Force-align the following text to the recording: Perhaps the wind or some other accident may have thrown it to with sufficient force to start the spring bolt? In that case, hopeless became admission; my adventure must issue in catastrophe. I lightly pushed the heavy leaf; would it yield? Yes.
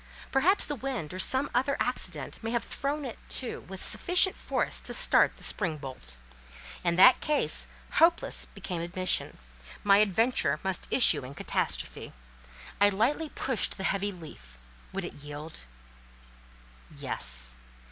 Perhaps 0.31 0.65
the 0.65 0.73
wind 0.73 1.13
or 1.13 1.19
some 1.19 1.47
other 1.53 1.77
accident 1.79 2.41
may 2.43 2.49
have 2.49 2.63
thrown 2.63 3.05
it 3.05 3.19
to 3.29 3.59
with 3.67 3.79
sufficient 3.83 4.35
force 4.35 4.81
to 4.81 4.95
start 4.95 5.37
the 5.37 5.43
spring 5.43 5.77
bolt? 5.77 6.15
In 6.83 6.95
that 6.95 7.21
case, 7.21 7.67
hopeless 7.99 8.47
became 8.47 8.81
admission; 8.81 9.37
my 9.83 9.99
adventure 9.99 10.59
must 10.63 10.87
issue 10.89 11.23
in 11.23 11.35
catastrophe. 11.35 12.13
I 12.79 12.89
lightly 12.89 13.29
pushed 13.29 13.77
the 13.77 13.83
heavy 13.83 14.11
leaf; 14.11 14.57
would 14.91 15.05
it 15.05 15.13
yield? 15.13 15.65
Yes. 16.89 17.55